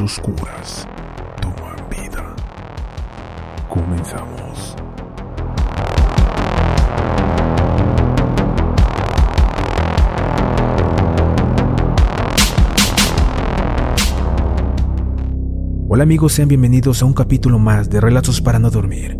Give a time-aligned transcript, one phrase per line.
[0.00, 0.86] Oscuras
[1.40, 2.34] toman vida.
[3.68, 4.76] Comenzamos.
[15.88, 19.16] Hola amigos, sean bienvenidos a un capítulo más de Relatos para no dormir.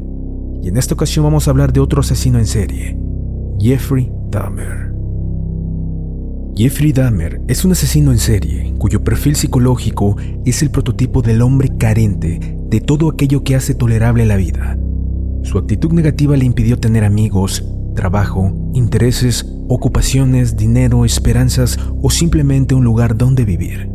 [0.63, 2.99] Y en esta ocasión vamos a hablar de otro asesino en serie,
[3.59, 4.86] Jeffrey Dahmer.
[6.57, 11.77] Jeffrey Dahmer es un asesino en serie cuyo perfil psicológico es el prototipo del hombre
[11.77, 14.79] carente de todo aquello que hace tolerable la vida.
[15.43, 17.63] Su actitud negativa le impidió tener amigos,
[17.95, 23.91] trabajo, intereses, ocupaciones, dinero, esperanzas o simplemente un lugar donde vivir.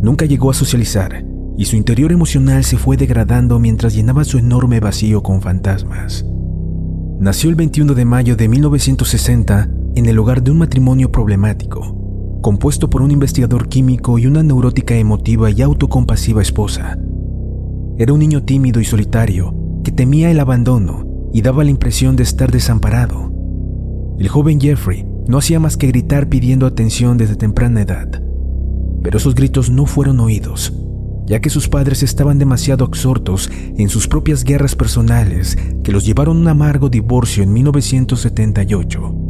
[0.00, 1.26] Nunca llegó a socializar
[1.58, 6.24] y su interior emocional se fue degradando mientras llenaba su enorme vacío con fantasmas.
[7.20, 12.88] Nació el 21 de mayo de 1960 en el hogar de un matrimonio problemático, compuesto
[12.90, 16.98] por un investigador químico y una neurótica emotiva y autocompasiva esposa.
[17.96, 22.24] Era un niño tímido y solitario que temía el abandono y daba la impresión de
[22.24, 23.32] estar desamparado.
[24.18, 28.22] El joven Jeffrey no hacía más que gritar pidiendo atención desde temprana edad,
[29.02, 30.72] pero esos gritos no fueron oídos
[31.26, 36.36] ya que sus padres estaban demasiado absortos en sus propias guerras personales que los llevaron
[36.36, 39.25] a un amargo divorcio en 1978.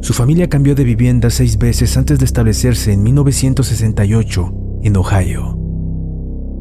[0.00, 4.54] Su familia cambió de vivienda seis veces antes de establecerse en 1968
[4.84, 5.58] en Ohio.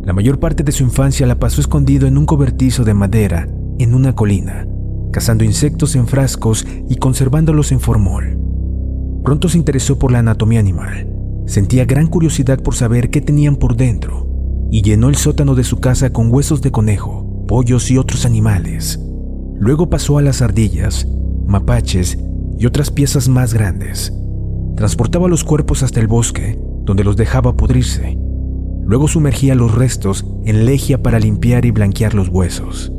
[0.04, 3.94] La mayor parte de su infancia la pasó escondido en un cobertizo de madera en
[3.94, 4.68] una colina,
[5.12, 8.40] cazando insectos en frascos y conservándolos en formol.
[9.24, 11.08] Pronto se interesó por la anatomía animal.
[11.46, 14.28] Sentía gran curiosidad por saber qué tenían por dentro
[14.72, 19.00] y llenó el sótano de su casa con huesos de conejo, pollos y otros animales.
[19.60, 21.08] Luego pasó a las ardillas,
[21.46, 22.18] mapaches
[22.58, 24.14] y otras piezas más grandes.
[24.76, 28.18] Transportaba los cuerpos hasta el bosque, donde los dejaba pudrirse.
[28.86, 32.92] Luego sumergía los restos en legia para limpiar y blanquear los huesos.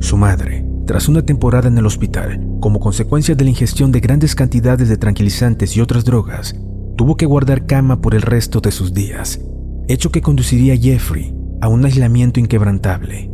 [0.00, 4.34] Su madre, tras una temporada en el hospital, como consecuencia de la ingestión de grandes
[4.34, 6.56] cantidades de tranquilizantes y otras drogas,
[6.96, 9.40] tuvo que guardar cama por el resto de sus días
[9.88, 13.30] hecho que conduciría a Jeffrey a un aislamiento inquebrantable.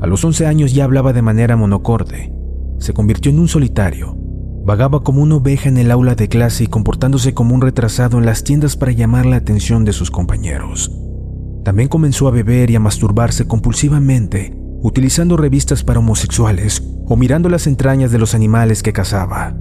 [0.00, 2.32] A los 11 años ya hablaba de manera monocorde.
[2.78, 4.16] Se convirtió en un solitario.
[4.64, 8.26] Vagaba como una oveja en el aula de clase y comportándose como un retrasado en
[8.26, 10.92] las tiendas para llamar la atención de sus compañeros.
[11.64, 17.66] También comenzó a beber y a masturbarse compulsivamente, utilizando revistas para homosexuales o mirando las
[17.66, 19.56] entrañas de los animales que cazaba.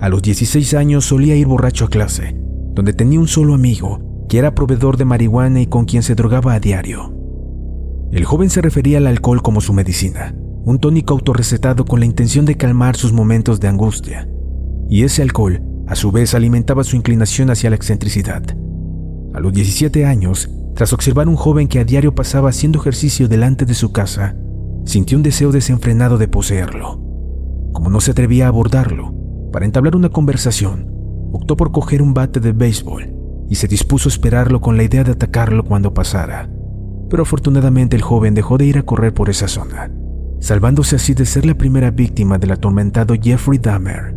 [0.00, 2.34] A los 16 años solía ir borracho a clase,
[2.74, 6.54] donde tenía un solo amigo que era proveedor de marihuana y con quien se drogaba
[6.54, 7.14] a diario.
[8.10, 10.34] El joven se refería al alcohol como su medicina,
[10.64, 14.28] un tónico autorrecetado con la intención de calmar sus momentos de angustia.
[14.88, 18.42] Y ese alcohol, a su vez, alimentaba su inclinación hacia la excentricidad.
[19.32, 23.64] A los 17 años, tras observar un joven que a diario pasaba haciendo ejercicio delante
[23.64, 24.36] de su casa,
[24.84, 27.00] sintió un deseo desenfrenado de poseerlo.
[27.72, 29.14] Como no se atrevía a abordarlo,
[29.52, 30.88] para entablar una conversación,
[31.32, 33.14] optó por coger un bate de béisbol
[33.48, 36.50] y se dispuso a esperarlo con la idea de atacarlo cuando pasara.
[37.08, 39.90] Pero afortunadamente el joven dejó de ir a correr por esa zona,
[40.40, 44.14] salvándose así de ser la primera víctima del atormentado Jeffrey Dahmer.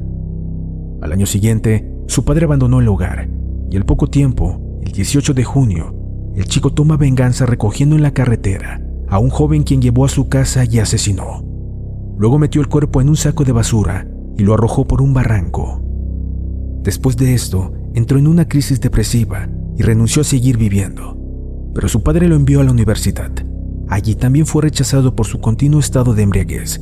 [1.01, 3.29] Al año siguiente, su padre abandonó el hogar
[3.69, 5.95] y al poco tiempo, el 18 de junio,
[6.35, 10.29] el chico toma venganza recogiendo en la carretera a un joven quien llevó a su
[10.29, 11.43] casa y asesinó.
[12.17, 15.81] Luego metió el cuerpo en un saco de basura y lo arrojó por un barranco.
[16.81, 21.17] Después de esto, entró en una crisis depresiva y renunció a seguir viviendo.
[21.75, 23.31] Pero su padre lo envió a la universidad.
[23.89, 26.81] Allí también fue rechazado por su continuo estado de embriaguez.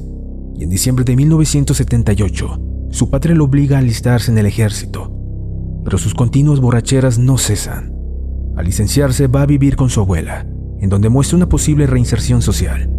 [0.57, 5.11] Y en diciembre de 1978, su padre lo obliga a alistarse en el ejército.
[5.83, 7.93] Pero sus continuas borracheras no cesan.
[8.55, 10.45] Al licenciarse va a vivir con su abuela,
[10.79, 12.91] en donde muestra una posible reinserción social,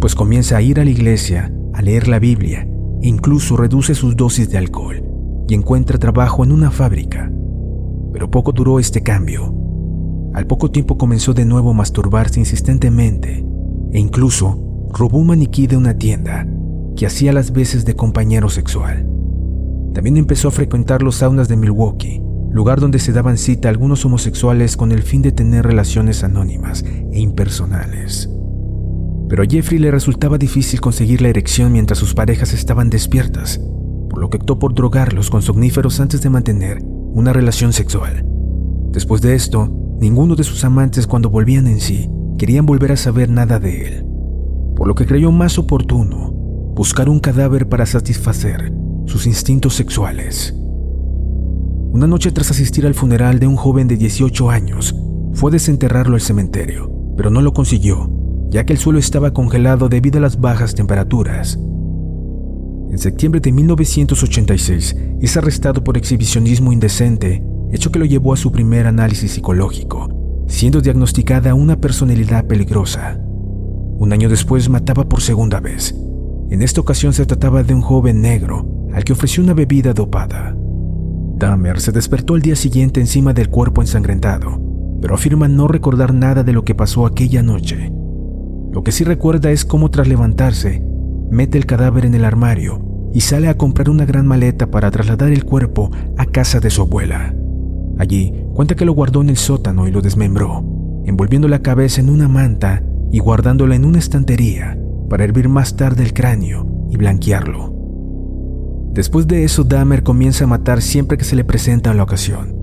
[0.00, 2.68] pues comienza a ir a la iglesia, a leer la Biblia
[3.02, 5.02] e incluso reduce sus dosis de alcohol
[5.48, 7.30] y encuentra trabajo en una fábrica.
[8.12, 9.54] Pero poco duró este cambio.
[10.38, 13.44] Al poco tiempo comenzó de nuevo a masturbarse insistentemente
[13.92, 16.46] e incluso robó un maniquí de una tienda
[16.96, 19.04] que hacía las veces de compañero sexual.
[19.94, 24.76] También empezó a frecuentar los saunas de Milwaukee, lugar donde se daban cita algunos homosexuales
[24.76, 28.30] con el fin de tener relaciones anónimas e impersonales.
[29.28, 33.60] Pero a Jeffrey le resultaba difícil conseguir la erección mientras sus parejas estaban despiertas,
[34.08, 38.24] por lo que optó por drogarlos con somníferos antes de mantener una relación sexual.
[38.92, 43.28] Después de esto, ninguno de sus amantes cuando volvían en sí querían volver a saber
[43.28, 44.04] nada de él,
[44.76, 46.32] por lo que creyó más oportuno
[46.74, 48.72] buscar un cadáver para satisfacer
[49.06, 50.54] sus instintos sexuales.
[51.90, 54.94] Una noche tras asistir al funeral de un joven de 18 años,
[55.32, 58.10] fue a desenterrarlo al cementerio, pero no lo consiguió,
[58.50, 61.58] ya que el suelo estaba congelado debido a las bajas temperaturas.
[62.90, 67.42] En septiembre de 1986 es arrestado por exhibicionismo indecente,
[67.72, 70.08] hecho que lo llevó a su primer análisis psicológico,
[70.46, 73.20] siendo diagnosticada una personalidad peligrosa.
[73.98, 75.94] Un año después mataba por segunda vez.
[76.50, 80.56] En esta ocasión se trataba de un joven negro al que ofreció una bebida dopada.
[81.36, 84.60] Dahmer se despertó al día siguiente encima del cuerpo ensangrentado,
[85.00, 87.92] pero afirma no recordar nada de lo que pasó aquella noche.
[88.72, 90.82] Lo que sí recuerda es cómo tras levantarse,
[91.30, 95.30] mete el cadáver en el armario y sale a comprar una gran maleta para trasladar
[95.30, 97.34] el cuerpo a casa de su abuela.
[97.98, 100.64] Allí cuenta que lo guardó en el sótano y lo desmembró,
[101.04, 104.78] envolviendo la cabeza en una manta y guardándola en una estantería
[105.08, 107.74] para hervir más tarde el cráneo y blanquearlo.
[108.92, 112.56] Después de eso, Dahmer comienza a matar siempre que se le presenta la ocasión.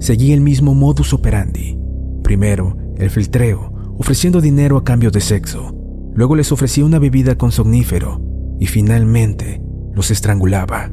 [0.00, 1.78] Seguía el mismo modus operandi.
[2.22, 5.74] Primero, el filtreo, ofreciendo dinero a cambio de sexo.
[6.14, 8.20] Luego les ofrecía una bebida con somnífero
[8.58, 9.62] y finalmente
[9.94, 10.90] los estrangulaba.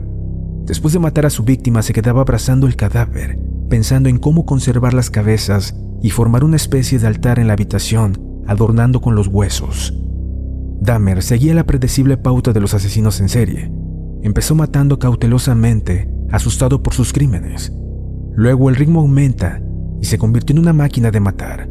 [0.65, 3.39] Después de matar a su víctima se quedaba abrazando el cadáver,
[3.69, 8.43] pensando en cómo conservar las cabezas y formar una especie de altar en la habitación,
[8.47, 9.93] adornando con los huesos.
[10.81, 13.71] Dahmer seguía la predecible pauta de los asesinos en serie.
[14.23, 17.71] Empezó matando cautelosamente, asustado por sus crímenes.
[18.33, 19.61] Luego el ritmo aumenta
[20.01, 21.69] y se convirtió en una máquina de matar.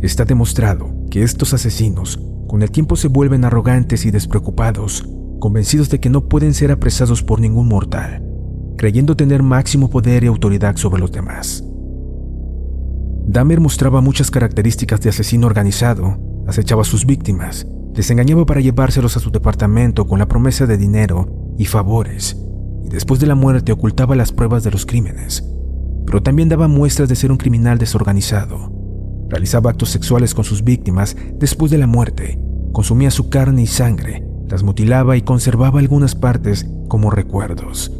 [0.00, 2.18] Está demostrado que estos asesinos
[2.48, 5.04] con el tiempo se vuelven arrogantes y despreocupados,
[5.40, 8.22] convencidos de que no pueden ser apresados por ningún mortal,
[8.76, 11.64] creyendo tener máximo poder y autoridad sobre los demás.
[13.26, 19.16] Dahmer mostraba muchas características de asesino organizado, acechaba a sus víctimas, les engañaba para llevárselos
[19.16, 22.36] a su departamento con la promesa de dinero y favores,
[22.84, 25.44] y después de la muerte ocultaba las pruebas de los crímenes,
[26.06, 28.84] pero también daba muestras de ser un criminal desorganizado
[29.28, 32.38] Realizaba actos sexuales con sus víctimas después de la muerte,
[32.72, 37.90] consumía su carne y sangre, las mutilaba y conservaba algunas partes como recuerdos.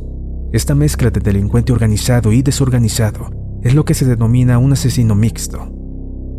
[0.55, 5.59] Esta mezcla de delincuente organizado y desorganizado es lo que se denomina un asesino mixto.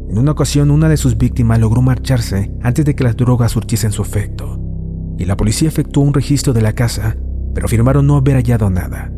[0.10, 3.92] En una ocasión, una de sus víctimas logró marcharse antes de que las drogas surtiesen
[3.92, 4.58] su efecto,
[5.18, 7.18] y la policía efectuó un registro de la casa,
[7.54, 9.12] pero afirmaron no haber hallado nada.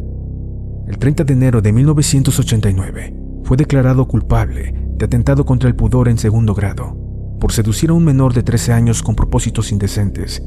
[0.88, 6.18] El 30 de enero de 1989 fue declarado culpable de atentado contra el pudor en
[6.18, 6.98] segundo grado,
[7.40, 10.42] por seducir a un menor de 13 años con propósitos indecentes,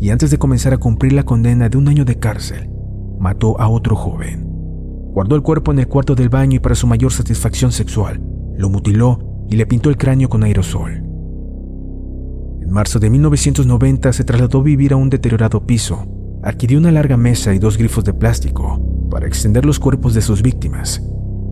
[0.00, 2.70] y antes de comenzar a cumplir la condena de un año de cárcel,
[3.18, 4.46] mató a otro joven.
[5.12, 8.20] Guardó el cuerpo en el cuarto del baño y para su mayor satisfacción sexual,
[8.56, 9.18] lo mutiló
[9.48, 10.92] y le pintó el cráneo con aerosol.
[12.60, 16.06] En marzo de 1990 se trasladó a vivir a un deteriorado piso,
[16.42, 18.80] adquirió una larga mesa y dos grifos de plástico
[19.10, 21.02] para extender los cuerpos de sus víctimas.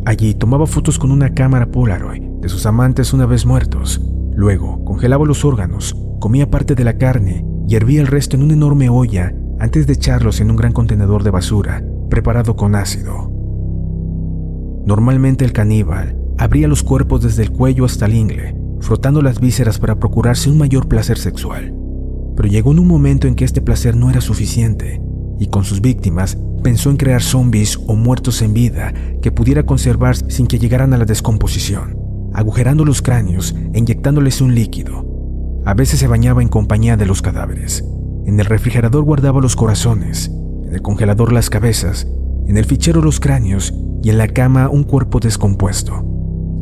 [0.06, 4.00] Allí tomaba fotos con una cámara Polaroid de sus amantes una vez muertos.
[4.34, 8.52] Luego congelaba los órganos, comía parte de la carne y hervía el resto en una
[8.52, 13.32] enorme olla antes de echarlos en un gran contenedor de basura preparado con ácido.
[14.86, 19.78] Normalmente el caníbal abría los cuerpos desde el cuello hasta el ingle, frotando las vísceras
[19.78, 21.74] para procurarse un mayor placer sexual.
[22.36, 25.00] Pero llegó en un momento en que este placer no era suficiente,
[25.38, 28.92] y con sus víctimas pensó en crear zombies o muertos en vida
[29.22, 32.04] que pudiera conservarse sin que llegaran a la descomposición
[32.34, 35.06] agujerando los cráneos e inyectándoles un líquido.
[35.64, 37.84] A veces se bañaba en compañía de los cadáveres.
[38.26, 40.30] En el refrigerador guardaba los corazones,
[40.64, 42.06] en el congelador las cabezas,
[42.46, 46.04] en el fichero los cráneos y en la cama un cuerpo descompuesto.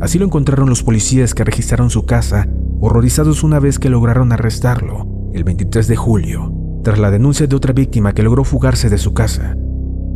[0.01, 2.47] Así lo encontraron los policías que registraron su casa,
[2.81, 6.53] horrorizados una vez que lograron arrestarlo, el 23 de julio,
[6.83, 9.55] tras la denuncia de otra víctima que logró fugarse de su casa.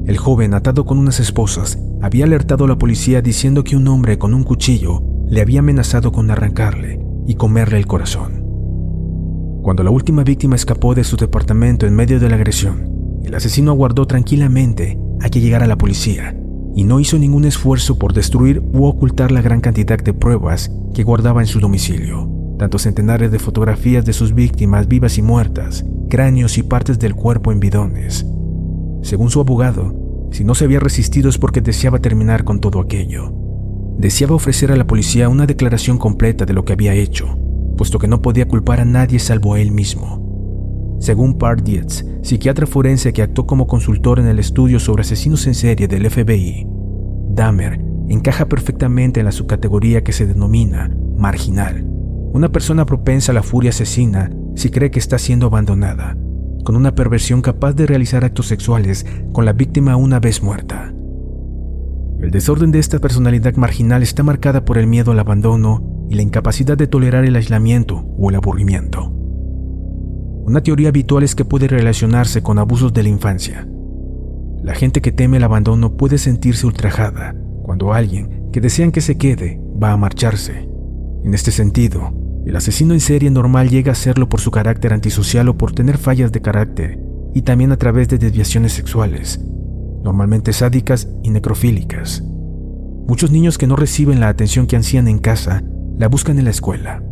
[0.05, 4.17] El joven, atado con unas esposas, había alertado a la policía diciendo que un hombre
[4.17, 8.46] con un cuchillo le había amenazado con arrancarle y comerle el corazón.
[9.67, 13.71] Cuando la última víctima escapó de su departamento en medio de la agresión, el asesino
[13.71, 16.39] aguardó tranquilamente a que llegara la policía
[16.73, 21.03] y no hizo ningún esfuerzo por destruir u ocultar la gran cantidad de pruebas que
[21.03, 26.57] guardaba en su domicilio, tanto centenares de fotografías de sus víctimas vivas y muertas, cráneos
[26.57, 28.25] y partes del cuerpo en bidones.
[29.01, 33.33] Según su abogado, si no se había resistido es porque deseaba terminar con todo aquello.
[33.97, 37.37] Deseaba ofrecer a la policía una declaración completa de lo que había hecho,
[37.77, 40.97] puesto que no podía culpar a nadie salvo a él mismo.
[40.99, 45.55] Según Part Dietz, psiquiatra forense que actuó como consultor en el estudio sobre asesinos en
[45.55, 46.67] serie del FBI,
[47.29, 47.79] Dahmer
[48.09, 51.85] encaja perfectamente en la subcategoría que se denomina marginal,
[52.33, 56.17] una persona propensa a la furia asesina si cree que está siendo abandonada,
[56.63, 60.93] con una perversión capaz de realizar actos sexuales con la víctima una vez muerta.
[62.19, 66.21] El desorden de esta personalidad marginal está marcada por el miedo al abandono y la
[66.21, 69.11] incapacidad de tolerar el aislamiento o el aburrimiento.
[70.45, 73.67] Una teoría habitual es que puede relacionarse con abusos de la infancia.
[74.63, 79.17] La gente que teme el abandono puede sentirse ultrajada cuando alguien que desean que se
[79.17, 80.69] quede va a marcharse.
[81.23, 82.13] En este sentido,
[82.45, 85.97] el asesino en serie normal llega a serlo por su carácter antisocial o por tener
[85.97, 86.97] fallas de carácter,
[87.33, 89.41] y también a través de desviaciones sexuales,
[90.01, 92.23] normalmente sádicas y necrofílicas.
[93.05, 95.61] Muchos niños que no reciben la atención que ansían en casa
[95.97, 97.03] la buscan en la escuela.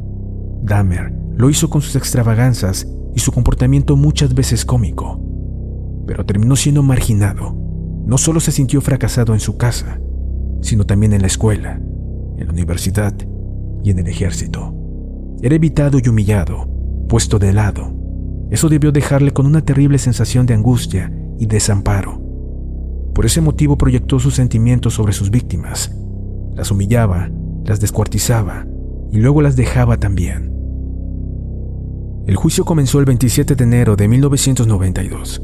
[0.63, 5.19] Dahmer lo hizo con sus extravaganzas y su comportamiento muchas veces cómico,
[6.05, 7.55] pero terminó siendo marginado.
[8.05, 9.99] No solo se sintió fracasado en su casa,
[10.61, 11.81] sino también en la escuela,
[12.37, 13.13] en la universidad
[13.83, 14.75] y en el ejército.
[15.41, 16.67] Era evitado y humillado,
[17.09, 17.93] puesto de lado.
[18.51, 22.21] Eso debió dejarle con una terrible sensación de angustia y desamparo.
[23.13, 25.95] Por ese motivo proyectó sus sentimientos sobre sus víctimas.
[26.53, 27.31] Las humillaba,
[27.65, 28.67] las descuartizaba
[29.11, 30.53] y luego las dejaba también.
[32.27, 35.41] El juicio comenzó el 27 de enero de 1992.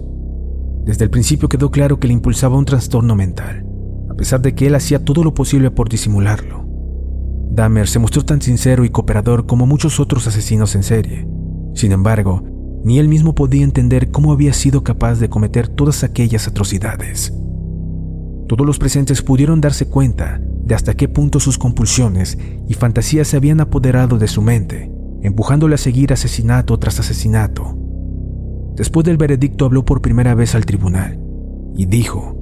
[0.85, 3.65] Desde el principio quedó claro que le impulsaba un trastorno mental,
[4.09, 6.65] a pesar de que él hacía todo lo posible por disimularlo.
[7.51, 11.27] Dahmer se mostró tan sincero y cooperador como muchos otros asesinos en serie.
[11.75, 12.43] Sin embargo,
[12.83, 17.33] ni él mismo podía entender cómo había sido capaz de cometer todas aquellas atrocidades.
[18.51, 23.37] Todos los presentes pudieron darse cuenta de hasta qué punto sus compulsiones y fantasías se
[23.37, 24.91] habían apoderado de su mente,
[25.23, 27.77] empujándole a seguir asesinato tras asesinato.
[28.75, 31.17] Después del veredicto habló por primera vez al tribunal
[31.77, 32.35] y dijo,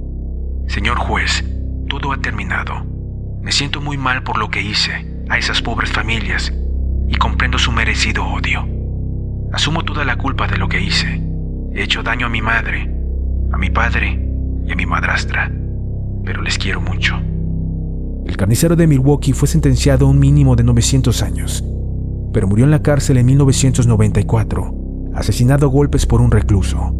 [0.65, 1.45] Señor juez,
[1.87, 2.73] todo ha terminado.
[3.43, 6.51] Me siento muy mal por lo que hice a esas pobres familias
[7.07, 8.67] y comprendo su merecido odio.
[9.53, 11.21] Asumo toda la culpa de lo que hice.
[11.75, 12.91] He hecho daño a mi madre,
[13.53, 14.27] a mi padre
[14.65, 15.51] y a mi madrastra,
[16.23, 17.15] pero les quiero mucho.
[18.25, 21.63] El carnicero de Milwaukee fue sentenciado a un mínimo de 900 años,
[22.31, 26.95] pero murió en la cárcel en 1994, asesinado a golpes por un recluso.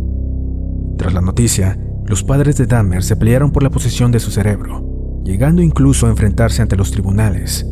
[0.98, 4.90] Tras la noticia, los padres de Dahmer se pelearon por la posesión de su cerebro
[5.30, 7.66] llegando incluso a enfrentarse ante los tribunales.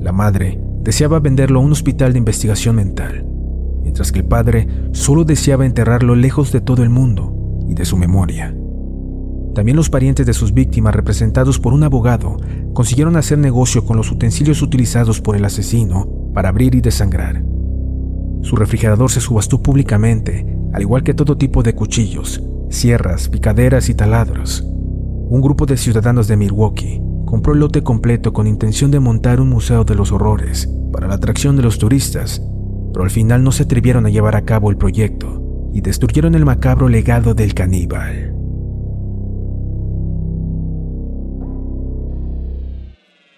[0.00, 3.26] La madre deseaba venderlo a un hospital de investigación mental,
[3.82, 7.34] mientras que el padre solo deseaba enterrarlo lejos de todo el mundo
[7.68, 8.54] y de su memoria.
[9.54, 12.36] También los parientes de sus víctimas, representados por un abogado,
[12.72, 17.44] consiguieron hacer negocio con los utensilios utilizados por el asesino para abrir y desangrar.
[18.42, 23.94] Su refrigerador se subastó públicamente, al igual que todo tipo de cuchillos, sierras, picaderas y
[23.94, 24.64] taladros
[25.28, 29.48] un grupo de ciudadanos de Milwaukee compró el lote completo con intención de montar un
[29.48, 32.42] museo de los horrores para la atracción de los turistas,
[32.92, 36.44] pero al final no se atrevieron a llevar a cabo el proyecto y destruyeron el
[36.44, 38.33] macabro legado del caníbal.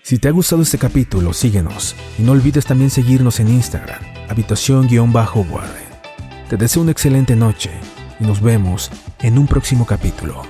[0.07, 5.89] Si te ha gustado este capítulo, síguenos y no olvides también seguirnos en Instagram, habitación-warren.
[6.49, 7.73] Te deseo una excelente noche
[8.21, 10.45] y nos vemos en un próximo capítulo.